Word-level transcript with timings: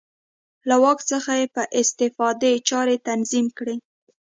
له 0.69 0.75
واک 0.83 0.99
څخه 1.11 1.31
یې 1.39 1.47
په 1.55 1.61
استفادې 1.79 2.53
چارې 2.69 2.95
تنظیم 3.07 3.47
کړې. 3.57 3.75